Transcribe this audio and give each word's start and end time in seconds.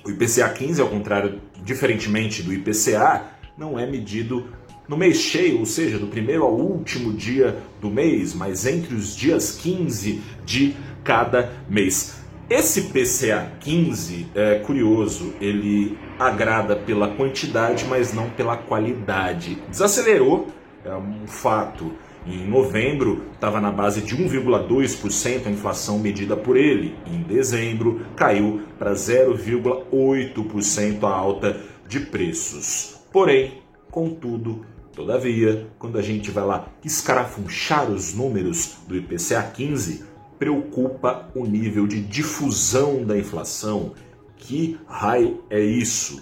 o 0.04 0.10
IPCA 0.10 0.50
15, 0.50 0.82
ao 0.82 0.90
contrário, 0.90 1.40
diferentemente 1.64 2.42
do 2.42 2.52
IPCA, 2.52 3.24
não 3.58 3.78
é 3.78 3.86
medido 3.86 4.48
no 4.88 4.98
mês 4.98 5.18
cheio, 5.18 5.60
ou 5.60 5.66
seja, 5.66 5.98
do 5.98 6.08
primeiro 6.08 6.44
ao 6.44 6.54
último 6.54 7.14
dia 7.14 7.58
do 7.82 7.90
mês, 7.90 8.34
mas 8.34 8.66
entre 8.66 8.96
os 8.96 9.16
dias 9.16 9.52
15 9.52 10.22
de 10.46 10.76
cada 11.04 11.52
mês. 11.70 12.22
Esse 12.50 12.90
PCA 12.90 13.54
15 13.62 14.28
é 14.36 14.56
curioso, 14.60 15.34
ele 15.40 15.98
agrada 16.20 16.76
pela 16.76 17.08
quantidade, 17.08 17.86
mas 17.86 18.14
não 18.14 18.30
pela 18.30 18.58
qualidade. 18.58 19.58
Desacelerou, 19.70 20.50
é 20.84 20.94
um 20.96 21.26
fato. 21.26 21.94
Em 22.28 22.46
novembro, 22.48 23.24
estava 23.34 23.60
na 23.60 23.72
base 23.72 24.02
de 24.02 24.16
1,2% 24.16 25.48
a 25.48 25.50
inflação 25.50 25.98
medida 26.00 26.38
por 26.38 26.56
ele. 26.56 26.96
Em 27.06 27.22
dezembro, 27.22 28.00
caiu 28.16 28.62
para 28.78 28.94
0,8% 28.94 31.04
a 31.04 31.10
alta 31.10 31.60
de 31.88 32.02
preços. 32.02 33.00
Porém, 33.12 33.62
contudo, 33.92 34.64
Todavia, 34.96 35.68
quando 35.80 35.98
a 35.98 36.04
gente 36.04 36.30
vai 36.30 36.46
lá 36.46 36.68
escarafunchar 36.84 37.90
os 37.90 38.14
números 38.14 38.78
do 38.88 38.96
IPCA 38.96 39.42
15, 39.42 40.06
preocupa 40.38 41.30
o 41.34 41.46
nível 41.46 41.88
de 41.88 42.00
difusão 42.00 43.04
da 43.04 43.18
inflação. 43.18 43.94
Que 44.38 44.80
raio 44.86 45.44
é 45.50 45.60
isso? 45.60 46.22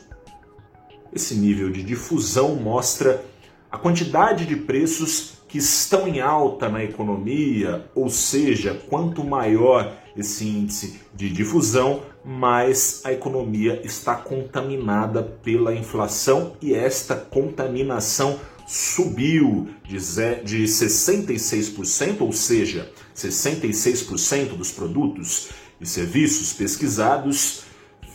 Esse 1.13 1.35
nível 1.35 1.69
de 1.69 1.83
difusão 1.83 2.55
mostra 2.55 3.25
a 3.69 3.77
quantidade 3.77 4.45
de 4.45 4.55
preços 4.55 5.33
que 5.49 5.57
estão 5.57 6.07
em 6.07 6.21
alta 6.21 6.69
na 6.69 6.81
economia, 6.81 7.85
ou 7.93 8.09
seja, 8.09 8.79
quanto 8.89 9.21
maior 9.21 9.97
esse 10.15 10.47
índice 10.47 11.01
de 11.13 11.29
difusão, 11.29 12.03
mais 12.23 13.01
a 13.03 13.11
economia 13.11 13.81
está 13.83 14.15
contaminada 14.15 15.21
pela 15.21 15.75
inflação 15.75 16.53
e 16.61 16.73
esta 16.73 17.15
contaminação 17.15 18.39
subiu 18.67 19.69
de, 19.83 19.97
de 20.43 20.63
66%, 20.63 22.21
ou 22.21 22.31
seja, 22.31 22.91
66% 23.15 24.55
dos 24.55 24.71
produtos 24.71 25.49
e 25.79 25.85
serviços 25.85 26.53
pesquisados 26.53 27.63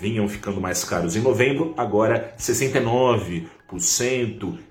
vinham 0.00 0.28
ficando 0.28 0.60
mais 0.60 0.84
caros 0.84 1.16
em 1.16 1.20
novembro, 1.20 1.74
agora 1.76 2.34
69%. 2.38 3.46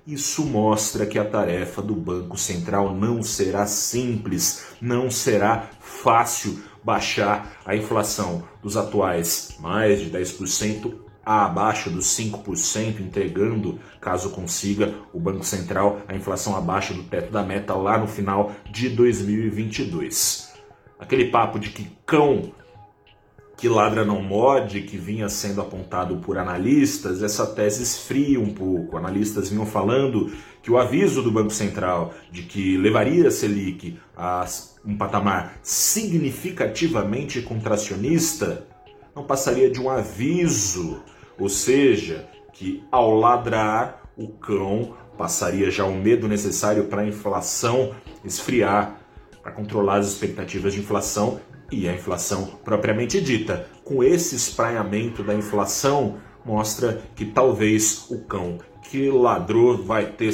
Isso 0.06 0.44
mostra 0.44 1.04
que 1.04 1.18
a 1.18 1.24
tarefa 1.24 1.82
do 1.82 1.94
Banco 1.94 2.38
Central 2.38 2.94
não 2.94 3.22
será 3.22 3.66
simples, 3.66 4.64
não 4.80 5.10
será 5.10 5.68
fácil 5.80 6.58
baixar 6.82 7.60
a 7.66 7.74
inflação 7.74 8.44
dos 8.62 8.76
atuais 8.76 9.56
mais 9.60 10.00
de 10.00 10.10
10% 10.10 10.94
abaixo 11.26 11.90
dos 11.90 12.06
5%, 12.16 13.00
entregando, 13.00 13.80
caso 14.00 14.30
consiga, 14.30 14.94
o 15.12 15.18
Banco 15.18 15.44
Central 15.44 16.00
a 16.06 16.14
inflação 16.14 16.54
abaixo 16.56 16.94
do 16.94 17.02
teto 17.02 17.32
da 17.32 17.42
meta 17.42 17.74
lá 17.74 17.98
no 17.98 18.06
final 18.06 18.52
de 18.70 18.88
2022. 18.88 20.54
Aquele 20.98 21.26
papo 21.26 21.58
de 21.58 21.70
que 21.70 21.90
cão 22.06 22.52
que 23.56 23.68
ladra 23.68 24.04
não 24.04 24.22
morde, 24.22 24.82
que 24.82 24.98
vinha 24.98 25.28
sendo 25.28 25.62
apontado 25.62 26.18
por 26.18 26.36
analistas, 26.36 27.22
essa 27.22 27.46
tese 27.46 27.82
esfria 27.82 28.38
um 28.38 28.52
pouco. 28.52 28.98
Analistas 28.98 29.48
vinham 29.48 29.64
falando 29.64 30.30
que 30.62 30.70
o 30.70 30.78
aviso 30.78 31.22
do 31.22 31.32
Banco 31.32 31.50
Central 31.50 32.12
de 32.30 32.42
que 32.42 32.76
levaria 32.76 33.28
a 33.28 33.30
Selic 33.30 33.98
a 34.14 34.46
um 34.84 34.96
patamar 34.96 35.58
significativamente 35.62 37.40
contracionista 37.40 38.66
não 39.14 39.24
passaria 39.24 39.70
de 39.70 39.80
um 39.80 39.88
aviso 39.88 41.02
ou 41.38 41.48
seja, 41.48 42.28
que 42.52 42.82
ao 42.90 43.14
ladrar 43.14 44.02
o 44.16 44.28
cão 44.28 44.94
passaria 45.16 45.70
já 45.70 45.84
o 45.84 45.94
medo 45.94 46.28
necessário 46.28 46.84
para 46.84 47.02
a 47.02 47.06
inflação 47.06 47.94
esfriar, 48.24 49.00
para 49.42 49.52
controlar 49.52 49.96
as 49.96 50.08
expectativas 50.08 50.74
de 50.74 50.80
inflação 50.80 51.40
e 51.70 51.88
a 51.88 51.94
inflação 51.94 52.58
propriamente 52.64 53.20
dita. 53.20 53.68
Com 53.84 54.02
esse 54.02 54.34
espraiamento 54.34 55.22
da 55.22 55.34
inflação, 55.34 56.16
mostra 56.44 57.02
que 57.14 57.24
talvez 57.24 58.06
o 58.10 58.18
cão 58.20 58.58
que 58.82 59.10
ladrou 59.10 59.82
vai 59.82 60.06
ter 60.06 60.32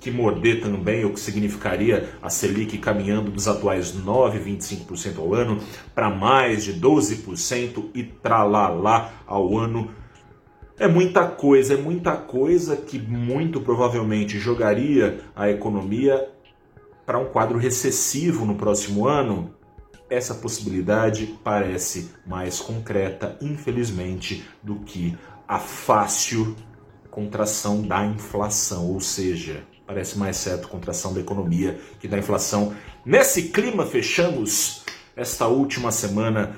que 0.00 0.10
morder 0.10 0.60
também, 0.60 1.04
o 1.04 1.12
que 1.12 1.20
significaria 1.20 2.08
a 2.20 2.28
Selic 2.28 2.76
caminhando 2.78 3.30
dos 3.30 3.46
atuais 3.46 3.92
9,25% 3.92 5.18
ao 5.18 5.32
ano 5.32 5.58
para 5.94 6.10
mais 6.10 6.64
de 6.64 6.74
12% 6.74 7.90
e 7.94 8.02
tralalá 8.02 9.12
ao 9.26 9.56
ano 9.56 9.90
é 10.78 10.88
muita 10.88 11.26
coisa, 11.26 11.74
é 11.74 11.76
muita 11.76 12.16
coisa 12.16 12.76
que 12.76 12.98
muito 12.98 13.60
provavelmente 13.60 14.38
jogaria 14.38 15.20
a 15.34 15.50
economia 15.50 16.28
para 17.04 17.18
um 17.18 17.26
quadro 17.26 17.58
recessivo 17.58 18.44
no 18.44 18.54
próximo 18.54 19.06
ano. 19.06 19.54
Essa 20.08 20.34
possibilidade 20.34 21.38
parece 21.42 22.10
mais 22.26 22.60
concreta, 22.60 23.36
infelizmente, 23.40 24.44
do 24.62 24.76
que 24.76 25.16
a 25.46 25.58
fácil 25.58 26.56
contração 27.10 27.82
da 27.82 28.04
inflação, 28.06 28.90
ou 28.90 29.00
seja, 29.00 29.64
parece 29.86 30.18
mais 30.18 30.36
certo 30.36 30.68
contração 30.68 31.12
da 31.12 31.20
economia 31.20 31.78
que 32.00 32.08
da 32.08 32.18
inflação. 32.18 32.74
Nesse 33.04 33.44
clima, 33.50 33.84
fechamos 33.84 34.82
esta 35.14 35.46
última 35.46 35.92
semana 35.92 36.56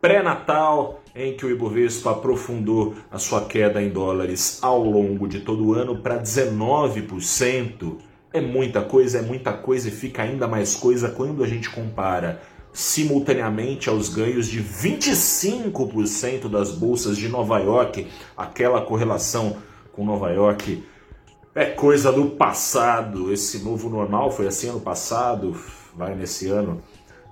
pré-natal, 0.00 1.02
em 1.14 1.36
que 1.36 1.44
o 1.44 1.50
Ibovespa 1.50 2.12
aprofundou 2.12 2.94
a 3.10 3.18
sua 3.18 3.44
queda 3.44 3.82
em 3.82 3.90
dólares 3.90 4.58
ao 4.62 4.82
longo 4.82 5.28
de 5.28 5.40
todo 5.40 5.66
o 5.66 5.74
ano 5.74 5.98
para 5.98 6.18
19%. 6.18 7.96
É 8.32 8.40
muita 8.40 8.80
coisa, 8.80 9.18
é 9.18 9.22
muita 9.22 9.52
coisa 9.52 9.88
e 9.88 9.90
fica 9.90 10.22
ainda 10.22 10.46
mais 10.46 10.74
coisa 10.74 11.10
quando 11.10 11.42
a 11.42 11.46
gente 11.46 11.68
compara 11.68 12.40
simultaneamente 12.72 13.88
aos 13.88 14.08
ganhos 14.08 14.46
de 14.46 14.62
25% 14.62 16.48
das 16.48 16.70
bolsas 16.70 17.16
de 17.16 17.28
Nova 17.28 17.58
York. 17.58 18.06
Aquela 18.36 18.80
correlação 18.82 19.56
com 19.92 20.04
Nova 20.04 20.30
York 20.30 20.84
é 21.54 21.66
coisa 21.66 22.12
do 22.12 22.30
passado. 22.30 23.32
Esse 23.32 23.58
novo 23.64 23.90
normal 23.90 24.30
foi 24.30 24.46
assim 24.46 24.68
ano 24.68 24.80
passado, 24.80 25.56
vai 25.94 26.14
nesse 26.14 26.48
ano. 26.48 26.80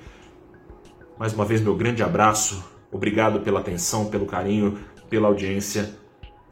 Mais 1.17 1.33
uma 1.33 1.43
vez, 1.43 1.59
meu 1.59 1.75
grande 1.75 2.01
abraço. 2.01 2.63
Obrigado 2.89 3.41
pela 3.41 3.59
atenção, 3.59 4.09
pelo 4.09 4.25
carinho, 4.25 4.79
pela 5.09 5.27
audiência. 5.27 5.93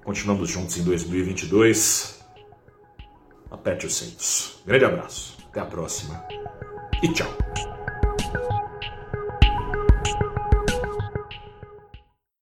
Continuamos 0.03 0.49
juntos 0.49 0.77
em 0.77 0.83
2022. 0.83 2.19
Aperte 3.49 3.85
os 3.85 3.95
cintos. 3.95 4.61
Grande 4.65 4.83
abraço. 4.83 5.37
Até 5.49 5.61
a 5.61 5.65
próxima. 5.65 6.21
E 7.01 7.07
tchau. 7.13 7.33